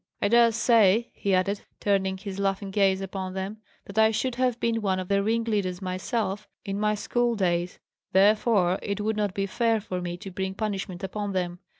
I 0.19 0.29
dare 0.29 0.51
say," 0.51 1.11
he 1.13 1.35
added, 1.35 1.61
turning 1.79 2.17
his 2.17 2.39
laughing 2.39 2.71
gaze 2.71 3.01
upon 3.01 3.35
them, 3.35 3.57
"that 3.85 3.99
I 3.99 4.09
should 4.09 4.33
have 4.33 4.59
been 4.59 4.81
one 4.81 4.97
of 4.99 5.09
the 5.09 5.21
ringleaders 5.21 5.79
myself, 5.79 6.47
in 6.65 6.79
my 6.79 6.95
school 6.95 7.35
days, 7.35 7.77
therefore 8.11 8.79
it 8.81 8.99
would 8.99 9.15
not 9.15 9.35
be 9.35 9.45
fair 9.45 9.79
for 9.79 10.01
me 10.01 10.17
to 10.17 10.31
bring 10.31 10.55
punishment 10.55 11.03
upon 11.03 11.33
them. 11.33 11.59